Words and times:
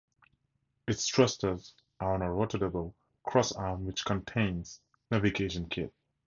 Its 0.87 1.07
thrusters 1.07 1.75
are 1.99 2.15
on 2.15 2.23
a 2.23 2.25
rotatable 2.25 2.95
cross-arm 3.23 3.85
which 3.85 4.03
contains 4.03 4.81
navigation 5.11 5.69
kit. 5.69 5.93